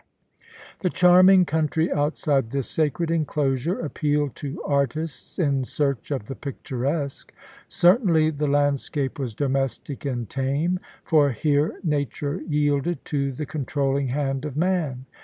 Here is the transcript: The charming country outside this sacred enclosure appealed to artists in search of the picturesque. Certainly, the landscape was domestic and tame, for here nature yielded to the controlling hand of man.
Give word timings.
The 0.79 0.89
charming 0.89 1.45
country 1.45 1.91
outside 1.91 2.49
this 2.49 2.67
sacred 2.67 3.11
enclosure 3.11 3.79
appealed 3.79 4.35
to 4.37 4.59
artists 4.65 5.37
in 5.37 5.63
search 5.63 6.09
of 6.09 6.25
the 6.25 6.33
picturesque. 6.33 7.31
Certainly, 7.67 8.31
the 8.31 8.47
landscape 8.47 9.19
was 9.19 9.35
domestic 9.35 10.03
and 10.03 10.27
tame, 10.27 10.79
for 11.03 11.29
here 11.29 11.79
nature 11.83 12.41
yielded 12.49 13.05
to 13.13 13.31
the 13.31 13.45
controlling 13.45 14.07
hand 14.07 14.43
of 14.43 14.57
man. 14.57 15.05